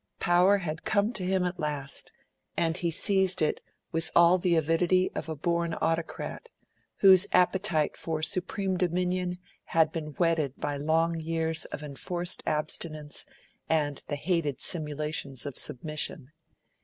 [0.19, 2.11] Power had come to him at last;
[2.57, 3.61] and he seized it
[3.91, 6.49] with all the avidity of a born autocrat,
[7.01, 9.37] whose appetite for supreme dominion
[9.77, 13.27] had been whetted by long years of enforced abstinence
[13.69, 16.31] and the hated simulations of submission.